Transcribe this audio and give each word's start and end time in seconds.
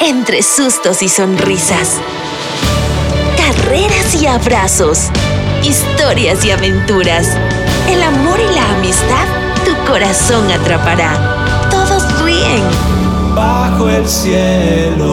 entre 0.00 0.42
sustos 0.42 1.02
y 1.02 1.08
sonrisas, 1.08 1.98
carreras 3.36 4.14
y 4.14 4.26
abrazos, 4.26 5.10
historias 5.62 6.44
y 6.44 6.50
aventuras, 6.50 7.36
el 7.88 8.02
amor 8.02 8.38
y 8.38 8.54
la 8.54 8.70
amistad, 8.76 9.26
tu 9.64 9.74
corazón 9.90 10.50
atrapará. 10.50 11.68
Todos 11.70 12.22
ríen. 12.22 12.62
Bajo 13.34 13.88
el 13.88 14.06
cielo. 14.08 15.06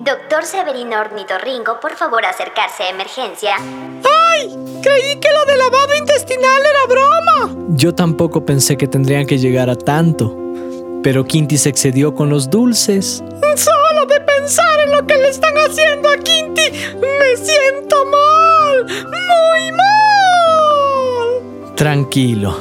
Doctor 0.00 0.44
Severino 0.44 1.00
Ornitorrinco, 1.00 1.80
por 1.80 1.94
favor 1.96 2.24
acercarse 2.24 2.84
a 2.84 2.90
emergencia. 2.90 3.56
¡Ay! 3.56 4.56
Creí 4.82 5.16
que 5.20 5.28
lo 5.32 5.44
de 5.44 5.56
lavado 5.58 5.94
intestinal 5.98 6.62
era 6.62 6.86
broma. 6.88 7.54
Yo 7.70 7.94
tampoco 7.94 8.44
pensé 8.44 8.76
que 8.76 8.86
tendrían 8.88 9.26
que 9.26 9.38
llegar 9.38 9.68
a 9.68 9.76
tanto. 9.76 10.47
Pero 11.08 11.24
Quinty 11.24 11.56
se 11.56 11.70
excedió 11.70 12.14
con 12.14 12.28
los 12.28 12.50
dulces. 12.50 13.24
Solo 13.56 14.04
de 14.06 14.20
pensar 14.20 14.78
en 14.84 14.92
lo 14.92 15.06
que 15.06 15.16
le 15.16 15.30
están 15.30 15.54
haciendo 15.56 16.06
a 16.06 16.18
Quinty, 16.18 16.70
me 17.00 17.34
siento 17.34 18.04
mal. 18.04 18.84
Muy 19.06 19.72
mal. 19.72 21.74
Tranquilo. 21.76 22.54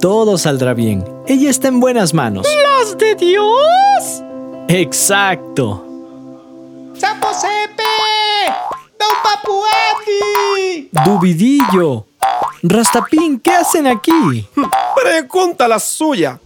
Todo 0.00 0.36
saldrá 0.38 0.74
bien. 0.74 1.04
Ella 1.28 1.50
está 1.50 1.68
en 1.68 1.78
buenas 1.78 2.14
manos. 2.14 2.48
¿Las 2.80 2.98
de 2.98 3.14
Dios? 3.14 4.24
Exacto. 4.66 5.84
¡Sapo 6.98 7.28
Sepe! 7.32 7.84
¡Don 8.98 9.14
Papuati! 9.22 10.90
Dubidillo. 11.04 12.06
Rastapín, 12.60 13.38
¿qué 13.38 13.52
hacen 13.52 13.86
aquí? 13.86 14.48
Pregunta 15.00 15.68
la 15.68 15.78
suya. 15.78 16.40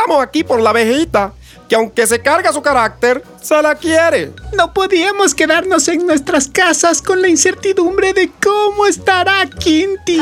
Estamos 0.00 0.22
aquí 0.22 0.44
por 0.44 0.62
la 0.62 0.70
abejita, 0.70 1.34
que 1.68 1.74
aunque 1.74 2.06
se 2.06 2.20
carga 2.20 2.54
su 2.54 2.62
carácter, 2.62 3.22
se 3.42 3.60
la 3.60 3.74
quiere. 3.74 4.32
No 4.56 4.72
podíamos 4.72 5.34
quedarnos 5.34 5.88
en 5.88 6.06
nuestras 6.06 6.48
casas 6.48 7.02
con 7.02 7.20
la 7.20 7.28
incertidumbre 7.28 8.14
de 8.14 8.30
cómo 8.42 8.86
estará 8.86 9.44
Quinty. 9.44 10.18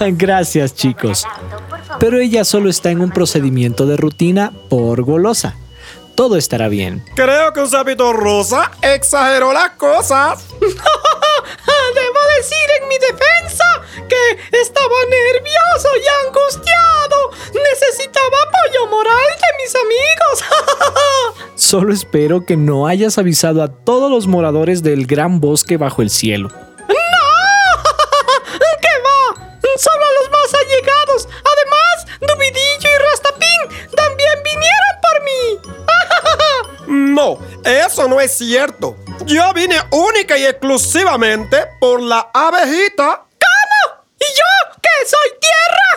Gracias, 0.00 0.74
chicos. 0.74 1.24
Pero 2.00 2.18
ella 2.18 2.44
solo 2.44 2.68
está 2.68 2.90
en 2.90 3.00
un 3.00 3.12
procedimiento 3.12 3.86
de 3.86 3.96
rutina 3.96 4.52
por 4.68 5.04
golosa. 5.04 5.54
Todo 6.16 6.36
estará 6.36 6.66
bien. 6.66 7.04
Creo 7.14 7.52
que 7.52 7.60
un 7.60 7.70
sapito 7.70 8.12
rosa 8.12 8.72
exageró 8.82 9.52
las 9.52 9.70
cosas. 9.70 10.44
Decir 12.38 12.70
en 12.80 12.86
mi 12.86 12.96
defensa 12.98 13.64
que 14.08 14.58
estaba 14.60 14.94
nervioso 15.10 15.88
y 15.96 16.26
angustiado. 16.26 17.30
Necesitaba 17.52 18.36
apoyo 18.46 18.86
moral 18.86 19.26
de 19.42 19.50
mis 19.60 19.74
amigos. 19.74 20.44
Solo 21.56 21.92
espero 21.92 22.46
que 22.46 22.56
no 22.56 22.86
hayas 22.86 23.18
avisado 23.18 23.60
a 23.60 23.66
todos 23.66 24.08
los 24.08 24.28
moradores 24.28 24.84
del 24.84 25.06
gran 25.06 25.40
bosque 25.40 25.78
bajo 25.78 26.00
el 26.00 26.10
cielo. 26.10 26.48
¡No! 26.48 26.94
¿Qué 28.82 28.94
va? 29.02 29.58
Solo 29.76 30.04
a 30.04 30.12
los 30.20 30.30
más 30.30 30.54
allegados. 30.54 31.28
Además, 31.42 32.20
Dubidillo 32.20 32.88
y 32.88 32.98
Rastapín 33.10 33.90
también 33.96 34.34
vinieron 34.44 34.94
por 35.02 35.22
mí. 35.24 35.58
No, 37.14 37.38
eso 37.64 38.06
no 38.08 38.20
es 38.20 38.30
cierto. 38.30 38.96
Yo 39.28 39.52
vine 39.52 39.76
única 39.90 40.38
y 40.38 40.46
exclusivamente 40.46 41.58
por 41.78 42.00
la 42.00 42.30
abejita. 42.32 43.26
¿Cómo? 43.44 44.02
¿Y 44.18 44.24
yo 44.24 44.50
qué 44.80 44.88
soy 45.06 45.30
tierra? 45.44 45.88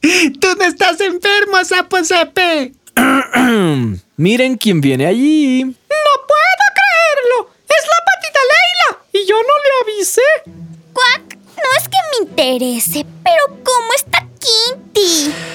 Tú 0.40 0.48
no 0.58 0.64
estás 0.64 0.98
enfermo, 1.02 1.62
Sapo 1.62 2.02
Sepe. 2.02 2.72
Miren 4.16 4.56
quién 4.56 4.80
viene 4.80 5.04
allí. 5.06 5.62
No 5.62 5.72
puedo 6.26 6.64
creerlo. 6.80 7.50
Es 7.68 7.84
la 7.86 7.98
patita 8.06 8.40
Leila. 8.50 8.88
Y 9.12 9.26
yo 9.28 9.36
no 9.36 9.42
le 9.42 9.92
avisé. 9.94 10.22
Cuac, 10.94 11.36
no 11.56 11.68
es 11.78 11.88
que 11.88 11.98
me 12.12 12.16
interese, 12.30 13.04
pero 13.22 13.46
¿cómo 13.62 13.92
está 13.94 14.26
Quinty? 14.40 15.51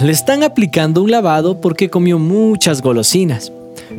Le 0.00 0.12
están 0.12 0.42
aplicando 0.42 1.02
un 1.02 1.10
lavado 1.10 1.60
porque 1.60 1.90
comió 1.90 2.18
muchas 2.18 2.80
golosinas. 2.80 3.52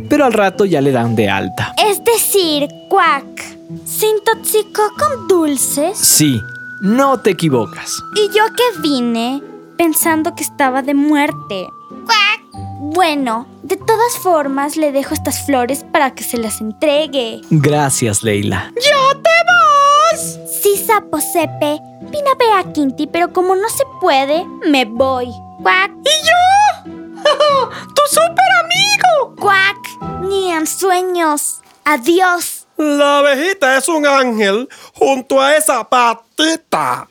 Pero 0.09 0.25
al 0.25 0.33
rato 0.33 0.65
ya 0.65 0.81
le 0.81 0.91
dan 0.91 1.15
de 1.15 1.29
alta. 1.29 1.75
Es 1.77 2.03
decir, 2.03 2.67
Cuac, 2.89 3.23
¿se 3.85 4.07
intoxicó 4.07 4.81
con 4.97 5.27
dulces? 5.27 5.97
Sí, 5.97 6.41
no 6.81 7.19
te 7.19 7.31
equivocas. 7.31 8.01
Y 8.15 8.35
yo 8.35 8.43
que 8.55 8.81
vine 8.81 9.43
pensando 9.77 10.33
que 10.33 10.43
estaba 10.43 10.81
de 10.81 10.95
muerte. 10.95 11.67
¡Cuac! 12.05 12.63
Bueno, 12.79 13.45
de 13.61 13.77
todas 13.77 14.17
formas 14.17 14.77
le 14.77 14.91
dejo 14.91 15.13
estas 15.13 15.45
flores 15.45 15.85
para 15.91 16.15
que 16.15 16.23
se 16.23 16.37
las 16.37 16.61
entregue. 16.61 17.41
Gracias, 17.51 18.23
Leila. 18.23 18.73
¡Ya 18.75 19.21
te 19.21 19.29
vas! 20.17 20.39
Sí, 20.61 20.77
Sapo 20.77 21.21
Sepe. 21.21 21.79
Vine 22.01 22.29
a 22.33 22.37
ver 22.37 22.53
a 22.57 22.73
Quinty, 22.73 23.05
pero 23.05 23.31
como 23.31 23.55
no 23.55 23.69
se 23.69 23.83
puede, 24.01 24.45
me 24.67 24.85
voy. 24.85 25.27
¡Cuac! 25.61 25.91
¿Y 26.03 26.27
yo? 26.27 26.91
¡Tu 27.95 28.01
super 28.09 28.45
amigo! 28.63 29.35
¡Cuac! 29.39 29.77
Ni 30.21 30.51
en 30.51 30.65
sueños. 30.65 31.61
Adiós. 31.83 32.67
La 32.77 33.19
abejita 33.19 33.77
es 33.77 33.87
un 33.87 34.07
ángel 34.07 34.67
junto 34.95 35.39
a 35.39 35.55
esa 35.55 35.87
patita. 35.87 37.07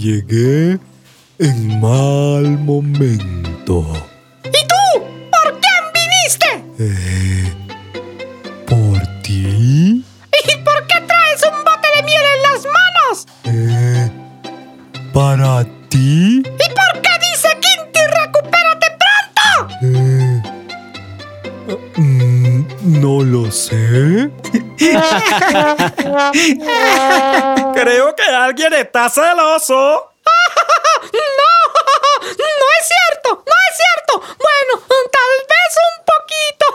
Llegué 0.00 0.78
en 1.38 1.80
mal 1.80 2.58
momento. 2.58 3.84
¿Y 4.44 4.66
tú? 4.66 4.84
¿Por 5.30 5.60
quién 5.60 5.82
viniste? 5.94 6.50
Eh, 6.78 7.52
¿Por 8.66 8.98
ti? 9.22 10.02
¿Y 10.48 10.56
por 10.64 10.86
qué 10.86 11.00
traes 11.06 11.42
un 11.44 11.64
bote 11.64 11.88
de 11.96 12.02
miel 12.02 12.24
en 12.34 12.42
las 12.42 12.62
manos? 12.76 13.26
Eh, 13.44 14.10
¿Para 15.12 15.64
ti? 15.90 16.38
¿Y 16.38 16.42
por 16.44 17.02
qué 17.02 17.12
dice 17.20 17.48
Quinty 17.60 18.02
recupérate 18.22 18.86
pronto? 19.02 19.48
Eh, 19.82 20.42
no 22.90 23.22
lo 23.22 23.50
sé. 23.52 23.76
Creo 27.74 28.14
que 28.16 28.22
alguien 28.22 28.72
está 28.74 29.08
celoso. 29.08 30.12
¡No! 31.12 31.52
¡No 32.22 32.66
es 32.78 32.86
cierto! 32.86 33.44
¡No 33.46 33.54
es 33.70 33.74
cierto! 33.76 34.12
Bueno, 34.38 34.72
tal 35.10 35.34
vez 35.50 35.72
un 35.88 35.96
poquito. 36.10 36.66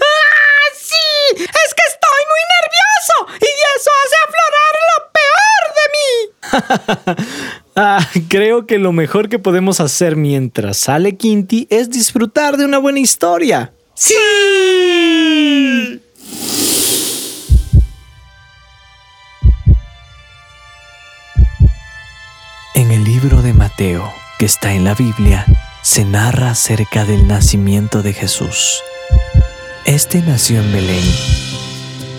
¡Ah, 0.00 0.66
sí! 0.74 1.08
Es 1.38 1.70
que 1.74 1.84
estoy 1.88 2.22
muy 2.32 2.42
nervioso 2.56 3.14
y 3.40 3.50
eso 3.76 3.90
hace 4.02 4.16
aflorar 4.26 4.74
lo 4.90 4.96
peor 5.16 5.62
de 5.78 5.84
mí. 5.94 6.08
Ah, 7.80 8.04
creo 8.28 8.66
que 8.66 8.76
lo 8.78 8.92
mejor 8.92 9.28
que 9.28 9.38
podemos 9.38 9.78
hacer 9.78 10.16
mientras 10.16 10.78
sale 10.78 11.16
Quinty 11.16 11.68
es 11.70 11.90
disfrutar 11.90 12.56
de 12.56 12.64
una 12.64 12.78
buena 12.78 12.98
historia. 12.98 13.72
¡Sí! 13.94 14.16
En 22.74 22.90
el 22.90 23.04
libro 23.04 23.42
de 23.42 23.52
Mateo, 23.52 24.12
que 24.40 24.46
está 24.46 24.72
en 24.72 24.82
la 24.82 24.94
Biblia, 24.94 25.46
se 25.82 26.04
narra 26.04 26.50
acerca 26.50 27.04
del 27.04 27.28
nacimiento 27.28 28.02
de 28.02 28.12
Jesús. 28.12 28.82
Este 29.84 30.20
nació 30.22 30.62
en 30.62 30.72
Belén, 30.72 31.04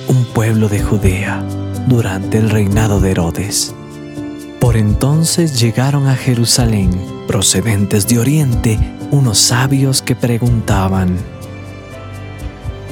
un 0.08 0.24
pueblo 0.24 0.70
de 0.70 0.82
Judea, 0.82 1.44
durante 1.88 2.38
el 2.38 2.50
reinado 2.50 3.02
de 3.02 3.12
Herodes. 3.12 3.76
Por 4.70 4.78
entonces 4.78 5.60
llegaron 5.60 6.06
a 6.06 6.16
Jerusalén, 6.16 6.92
procedentes 7.26 8.08
de 8.08 8.20
Oriente, 8.20 8.80
unos 9.10 9.40
sabios 9.40 10.04
que 10.04 10.16
preguntaban, 10.16 11.18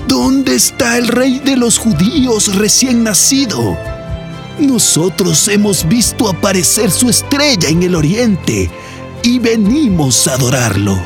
¿Dónde 0.08 0.56
está 0.56 0.98
el 0.98 1.08
rey 1.08 1.38
de 1.38 1.56
los 1.56 1.78
judíos 1.78 2.56
recién 2.56 3.04
nacido? 3.04 3.78
Nosotros 4.58 5.48
hemos 5.50 5.88
visto 5.88 6.28
aparecer 6.28 6.90
su 6.90 7.10
estrella 7.10 7.70
en 7.70 7.84
el 7.84 7.94
oriente 7.94 8.72
y 9.22 9.38
venimos 9.38 10.28
a 10.28 10.34
adorarlo. 10.34 11.00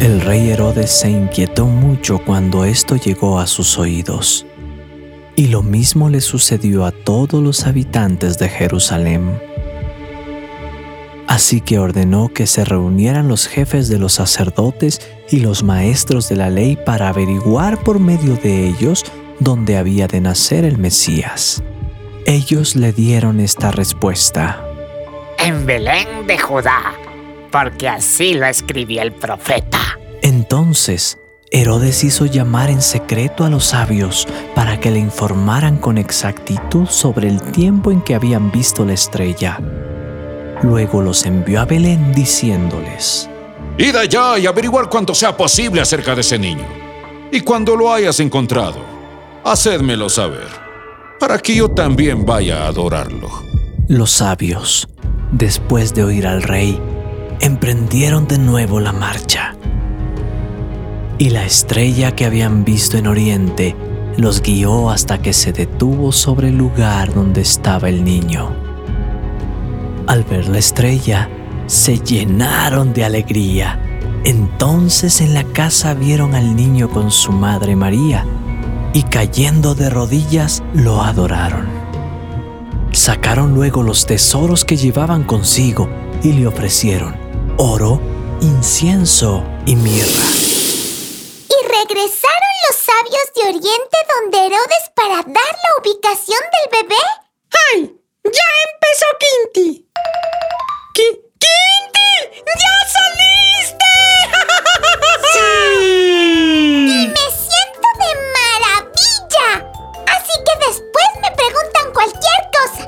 El 0.00 0.22
rey 0.22 0.48
Herodes 0.48 0.92
se 0.92 1.10
inquietó 1.10 1.66
mucho 1.66 2.20
cuando 2.24 2.64
esto 2.64 2.96
llegó 2.96 3.38
a 3.38 3.46
sus 3.46 3.76
oídos. 3.76 4.46
Y 5.34 5.48
lo 5.48 5.62
mismo 5.62 6.08
le 6.08 6.20
sucedió 6.20 6.84
a 6.84 6.92
todos 6.92 7.42
los 7.42 7.66
habitantes 7.66 8.38
de 8.38 8.48
Jerusalén. 8.48 9.40
Así 11.26 11.62
que 11.62 11.78
ordenó 11.78 12.28
que 12.28 12.46
se 12.46 12.64
reunieran 12.64 13.28
los 13.28 13.46
jefes 13.46 13.88
de 13.88 13.98
los 13.98 14.12
sacerdotes 14.12 15.00
y 15.30 15.40
los 15.40 15.62
maestros 15.62 16.28
de 16.28 16.36
la 16.36 16.50
ley 16.50 16.76
para 16.84 17.08
averiguar 17.08 17.82
por 17.82 17.98
medio 17.98 18.36
de 18.36 18.68
ellos 18.68 19.04
dónde 19.40 19.78
había 19.78 20.06
de 20.08 20.20
nacer 20.20 20.66
el 20.66 20.76
Mesías. 20.76 21.62
Ellos 22.26 22.76
le 22.76 22.92
dieron 22.92 23.40
esta 23.40 23.70
respuesta. 23.70 24.62
En 25.38 25.64
Belén 25.64 26.26
de 26.26 26.38
Judá, 26.38 26.92
porque 27.50 27.88
así 27.88 28.34
lo 28.34 28.46
escribió 28.46 29.00
el 29.00 29.12
profeta. 29.12 29.98
Entonces, 30.20 31.18
Herodes 31.54 32.02
hizo 32.02 32.24
llamar 32.24 32.70
en 32.70 32.80
secreto 32.80 33.44
a 33.44 33.50
los 33.50 33.66
sabios 33.66 34.26
para 34.54 34.80
que 34.80 34.90
le 34.90 34.98
informaran 34.98 35.76
con 35.76 35.98
exactitud 35.98 36.86
sobre 36.88 37.28
el 37.28 37.42
tiempo 37.42 37.90
en 37.90 38.00
que 38.00 38.14
habían 38.14 38.50
visto 38.50 38.86
la 38.86 38.94
estrella. 38.94 39.60
Luego 40.62 41.02
los 41.02 41.26
envió 41.26 41.60
a 41.60 41.66
Belén 41.66 42.14
diciéndoles, 42.14 43.28
Id 43.76 43.94
allá 43.96 44.38
y 44.38 44.46
averiguar 44.46 44.88
cuanto 44.88 45.14
sea 45.14 45.36
posible 45.36 45.82
acerca 45.82 46.14
de 46.14 46.22
ese 46.22 46.38
niño. 46.38 46.64
Y 47.30 47.42
cuando 47.42 47.76
lo 47.76 47.92
hayas 47.92 48.18
encontrado, 48.20 48.78
hacedmelo 49.44 50.08
saber, 50.08 50.48
para 51.20 51.38
que 51.38 51.54
yo 51.54 51.70
también 51.70 52.24
vaya 52.24 52.64
a 52.64 52.68
adorarlo. 52.68 53.28
Los 53.88 54.10
sabios, 54.10 54.88
después 55.32 55.92
de 55.92 56.04
oír 56.04 56.26
al 56.26 56.42
rey, 56.42 56.80
emprendieron 57.40 58.26
de 58.26 58.38
nuevo 58.38 58.80
la 58.80 58.92
marcha. 58.92 59.54
Y 61.22 61.30
la 61.30 61.44
estrella 61.44 62.16
que 62.16 62.24
habían 62.24 62.64
visto 62.64 62.98
en 62.98 63.06
Oriente 63.06 63.76
los 64.16 64.42
guió 64.42 64.90
hasta 64.90 65.22
que 65.22 65.32
se 65.32 65.52
detuvo 65.52 66.10
sobre 66.10 66.48
el 66.48 66.58
lugar 66.58 67.14
donde 67.14 67.42
estaba 67.42 67.88
el 67.88 68.02
niño. 68.02 68.52
Al 70.08 70.24
ver 70.24 70.48
la 70.48 70.58
estrella, 70.58 71.30
se 71.68 72.00
llenaron 72.00 72.92
de 72.92 73.04
alegría. 73.04 73.78
Entonces 74.24 75.20
en 75.20 75.32
la 75.32 75.44
casa 75.44 75.94
vieron 75.94 76.34
al 76.34 76.56
niño 76.56 76.90
con 76.90 77.12
su 77.12 77.30
madre 77.30 77.76
María 77.76 78.26
y 78.92 79.04
cayendo 79.04 79.76
de 79.76 79.90
rodillas 79.90 80.64
lo 80.74 81.02
adoraron. 81.02 81.66
Sacaron 82.90 83.54
luego 83.54 83.84
los 83.84 84.06
tesoros 84.06 84.64
que 84.64 84.76
llevaban 84.76 85.22
consigo 85.22 85.88
y 86.24 86.32
le 86.32 86.48
ofrecieron 86.48 87.14
oro, 87.58 88.00
incienso 88.40 89.44
y 89.66 89.76
mirra. 89.76 90.31
Regresaron 91.88 92.52
los 92.68 92.76
sabios 92.78 93.26
de 93.34 93.42
Oriente 93.58 93.96
donde 94.14 94.38
Herodes 94.46 94.84
para 94.94 95.16
dar 95.16 95.24
la 95.26 95.70
ubicación 95.80 96.38
del 96.52 96.66
bebé. 96.82 97.02
¡Ay! 97.74 97.80
¡Ya 98.22 98.48
empezó 98.70 99.06
Quinti! 99.18 99.88
¡Qui- 100.94 101.20
¡Quinti! 101.42 102.12
¡Ya 102.46 102.74
saliste! 102.94 103.92
Y 106.84 107.06
me 107.08 107.26
siento 107.30 107.88
de 107.98 108.10
maravilla. 108.36 109.48
Así 110.06 110.34
que 110.44 110.54
después 110.66 111.08
me 111.20 111.30
preguntan 111.32 111.86
cualquier 111.92 112.42
cosa. 112.52 112.82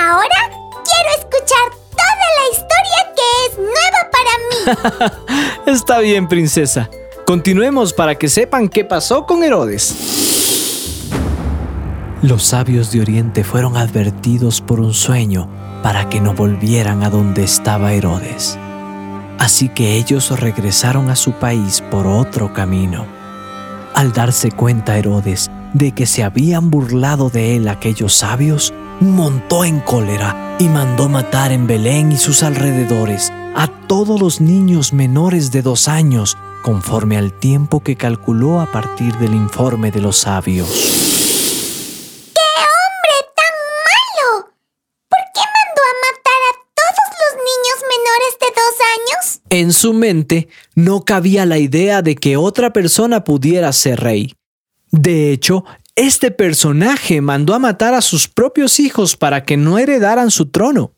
Ahora 0.00 0.40
quiero 0.84 1.10
escuchar 1.18 1.66
toda 1.90 2.26
la 2.38 2.44
historia 2.52 3.00
que 3.16 3.28
es 3.46 3.52
nueva 3.58 4.00
para 4.10 4.32
mí. 4.48 4.58
Está 5.74 5.98
bien, 5.98 6.26
princesa. 6.28 6.88
Continuemos 7.30 7.92
para 7.92 8.16
que 8.16 8.28
sepan 8.28 8.68
qué 8.68 8.84
pasó 8.84 9.24
con 9.24 9.44
Herodes. 9.44 9.94
Los 12.22 12.42
sabios 12.42 12.90
de 12.90 13.02
Oriente 13.02 13.44
fueron 13.44 13.76
advertidos 13.76 14.60
por 14.60 14.80
un 14.80 14.92
sueño 14.92 15.48
para 15.80 16.08
que 16.08 16.20
no 16.20 16.34
volvieran 16.34 17.04
a 17.04 17.08
donde 17.08 17.44
estaba 17.44 17.92
Herodes. 17.92 18.58
Así 19.38 19.68
que 19.68 19.94
ellos 19.94 20.40
regresaron 20.40 21.08
a 21.08 21.14
su 21.14 21.30
país 21.30 21.84
por 21.88 22.08
otro 22.08 22.52
camino. 22.52 23.06
Al 23.94 24.12
darse 24.12 24.50
cuenta 24.50 24.98
Herodes 24.98 25.52
de 25.72 25.92
que 25.92 26.06
se 26.06 26.24
habían 26.24 26.68
burlado 26.68 27.30
de 27.30 27.54
él 27.54 27.68
aquellos 27.68 28.12
sabios, 28.12 28.74
montó 28.98 29.64
en 29.64 29.78
cólera 29.78 30.56
y 30.58 30.64
mandó 30.64 31.08
matar 31.08 31.52
en 31.52 31.68
Belén 31.68 32.10
y 32.10 32.16
sus 32.16 32.42
alrededores 32.42 33.32
a 33.54 33.68
todos 33.86 34.20
los 34.20 34.40
niños 34.40 34.92
menores 34.92 35.52
de 35.52 35.62
dos 35.62 35.86
años, 35.86 36.36
conforme 36.62 37.16
al 37.16 37.32
tiempo 37.38 37.80
que 37.82 37.96
calculó 37.96 38.60
a 38.60 38.70
partir 38.70 39.14
del 39.16 39.34
informe 39.34 39.90
de 39.90 40.00
los 40.00 40.18
sabios. 40.18 40.68
¡Qué 42.34 42.40
hombre 42.40 43.16
tan 43.36 43.54
malo! 43.88 44.52
¿Por 45.08 45.24
qué 45.34 45.40
mandó 45.40 45.82
a 45.82 45.94
matar 46.06 46.40
a 46.48 46.52
todos 46.74 47.06
los 47.20 47.32
niños 47.48 47.78
menores 47.94 48.32
de 48.40 48.46
dos 48.56 48.76
años? 48.96 49.40
En 49.50 49.72
su 49.72 49.92
mente 49.92 50.48
no 50.74 51.04
cabía 51.04 51.46
la 51.46 51.58
idea 51.58 52.02
de 52.02 52.14
que 52.14 52.36
otra 52.36 52.72
persona 52.72 53.24
pudiera 53.24 53.72
ser 53.72 54.00
rey. 54.00 54.34
De 54.90 55.32
hecho, 55.32 55.64
este 55.96 56.30
personaje 56.30 57.20
mandó 57.20 57.54
a 57.54 57.58
matar 57.58 57.94
a 57.94 58.00
sus 58.00 58.28
propios 58.28 58.80
hijos 58.80 59.16
para 59.16 59.44
que 59.44 59.56
no 59.56 59.78
heredaran 59.78 60.30
su 60.30 60.50
trono. 60.50 60.94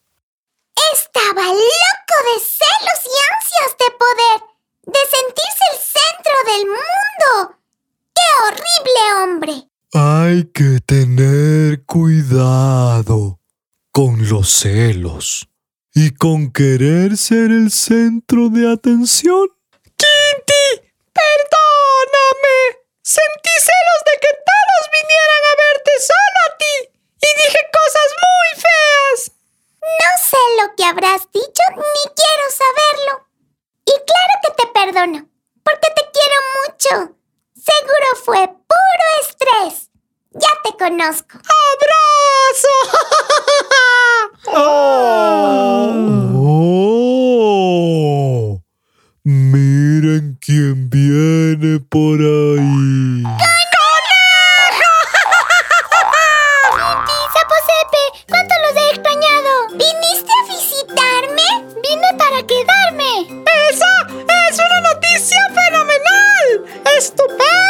Estaba 0.94 1.42
loco 1.42 2.16
de 2.28 2.40
celos 2.40 3.00
y 3.04 3.14
ansias 3.34 3.76
de 3.78 3.96
poder, 3.98 4.51
de 4.84 4.98
sentirse 5.14 5.64
el 5.72 5.78
centro 5.78 6.34
del 6.46 6.66
mundo. 6.66 7.58
¡Qué 8.14 8.26
horrible 8.46 9.00
hombre! 9.22 9.72
Hay 9.94 10.44
que 10.52 10.80
tener 10.80 11.84
cuidado 11.84 13.38
con 13.92 14.28
los 14.28 14.50
celos 14.50 15.48
y 15.94 16.14
con 16.14 16.50
querer 16.50 17.16
ser 17.16 17.50
el 17.50 17.70
centro 17.70 18.48
de 18.48 18.72
atención. 18.72 19.48
¡Quinti! 19.82 20.90
¡Perdóname! 21.12 22.58
Sentí 23.02 23.54
celos 23.60 24.00
de 24.08 24.14
que 24.22 24.32
todos 24.50 24.82
vinieran 24.96 25.42
a 25.44 25.54
verte 25.60 25.92
solo 26.00 26.38
a 26.48 26.56
ti 26.56 26.74
y 27.20 27.28
dije 27.42 27.60
cosas 27.70 28.08
muy 28.24 28.48
feas. 28.64 29.32
No 29.82 30.10
sé 30.24 30.42
lo 30.60 30.74
que 30.74 30.84
habrás 30.84 31.28
dicho 31.32 31.64
ni 31.76 32.04
quiero 32.16 32.44
saberlo. 32.50 33.32
Y 33.84 33.92
claro 33.92 34.34
que 34.42 34.50
te 34.56 34.66
perdono, 34.72 35.28
porque 35.62 35.88
te 35.94 36.04
quiero 36.14 36.38
mucho. 36.56 37.16
Seguro 37.54 38.08
fue 38.24 38.48
puro 38.48 39.06
estrés. 39.20 39.90
Ya 40.98 41.10
te 41.10 41.16
conozco. 41.16 41.38
¡Oh! 47.34 48.60
Miren 49.24 50.36
quién 50.40 50.90
viene 50.90 51.80
por 51.88 52.18
ahí. 52.20 53.22
Sapo 57.32 57.54
Sepe, 57.68 58.04
¿cuánto 58.28 58.54
los 58.62 58.74
he 58.76 58.90
extrañado? 58.90 59.52
¿Viniste 59.70 60.32
a 60.38 60.42
visitarme? 60.48 61.48
Vine 61.82 62.10
para 62.18 62.38
quedarme. 62.46 63.12
¡Esa 63.70 63.92
es 64.50 64.54
una 64.58 64.80
noticia 64.92 65.40
fenomenal! 65.54 66.48
¡Estupenda! 66.98 67.61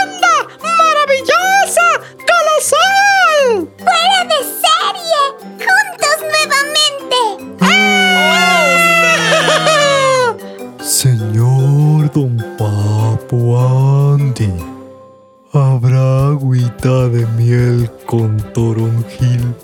Con 18.06 18.36
toronjil 18.52 19.54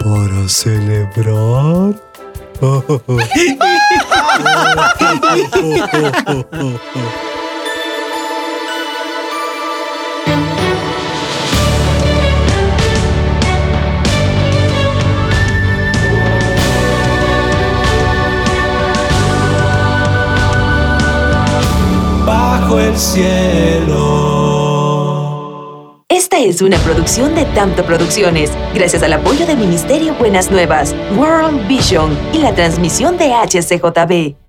para 0.00 0.48
celebrar? 0.48 1.94
Bajo 22.26 22.80
el 22.80 22.96
cielo. 22.96 24.27
Es 26.38 26.62
una 26.62 26.78
producción 26.78 27.34
de 27.34 27.44
Tanto 27.46 27.84
Producciones, 27.84 28.52
gracias 28.72 29.02
al 29.02 29.12
apoyo 29.12 29.44
del 29.44 29.58
Ministerio 29.58 30.14
Buenas 30.14 30.52
Nuevas, 30.52 30.94
World 31.16 31.66
Vision 31.66 32.16
y 32.32 32.38
la 32.38 32.54
transmisión 32.54 33.18
de 33.18 33.32
HCJB. 33.32 34.47